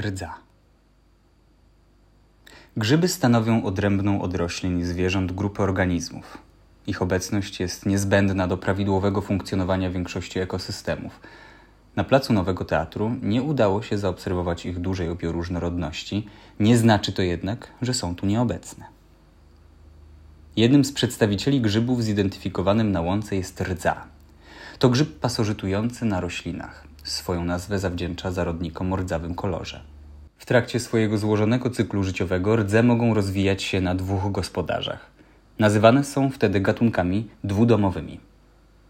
[0.00, 0.34] Rdza.
[2.76, 6.38] Grzyby stanowią odrębną od roślin i zwierząt grupę organizmów.
[6.86, 11.20] Ich obecność jest niezbędna do prawidłowego funkcjonowania większości ekosystemów.
[11.96, 16.26] Na placu Nowego Teatru nie udało się zaobserwować ich dużej bioróżnorodności,
[16.60, 18.84] nie znaczy to jednak, że są tu nieobecne.
[20.56, 24.04] Jednym z przedstawicieli grzybów zidentyfikowanym na łące jest rdza.
[24.78, 26.93] To grzyb pasożytujący na roślinach.
[27.04, 29.80] Swoją nazwę zawdzięcza zarodnikom o rdzawym kolorze.
[30.38, 35.10] W trakcie swojego złożonego cyklu życiowego rdze mogą rozwijać się na dwóch gospodarzach.
[35.58, 38.20] Nazywane są wtedy gatunkami dwudomowymi.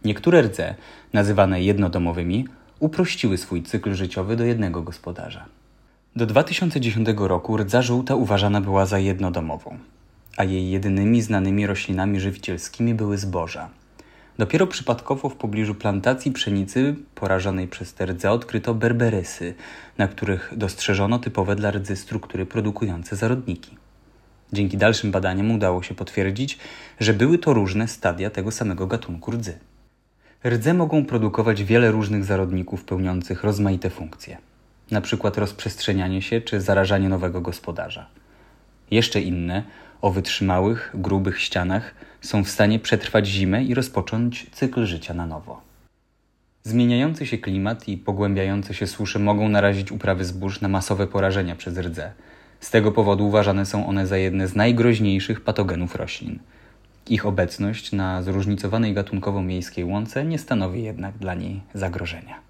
[0.05, 0.75] Niektóre rdze,
[1.13, 2.49] nazywane jednodomowymi,
[2.81, 5.45] uprościły swój cykl życiowy do jednego gospodarza.
[6.17, 9.79] Do 2010 roku rdza żółta uważana była za jednodomową,
[10.37, 13.69] a jej jedynymi znanymi roślinami żywicielskimi były zboża–
[14.39, 19.55] Dopiero przypadkowo w pobliżu plantacji pszenicy porażonej przez te rdze odkryto berberysy,
[19.99, 23.77] na których dostrzeżono typowe dla rdzy struktury produkujące zarodniki.
[24.53, 26.59] Dzięki dalszym badaniom udało się potwierdzić,
[27.01, 29.59] że były to różne stadia tego samego gatunku rdzy.
[30.45, 34.39] Rdze mogą produkować wiele różnych zarodników pełniących rozmaite funkcje,
[34.91, 35.31] np.
[35.37, 38.07] rozprzestrzenianie się czy zarażanie nowego gospodarza.
[38.91, 39.63] Jeszcze inne
[40.05, 45.61] o wytrzymałych, grubych ścianach są w stanie przetrwać zimę i rozpocząć cykl życia na nowo.
[46.63, 51.79] Zmieniający się klimat i pogłębiające się susze mogą narazić uprawy zbóż na masowe porażenia przez
[51.79, 52.13] rdze.
[52.61, 56.39] Z tego powodu uważane są one za jedne z najgroźniejszych patogenów roślin.
[57.09, 62.44] Ich obecność na zróżnicowanej gatunkowo miejskiej łące nie stanowi jednak dla niej zagrożenia.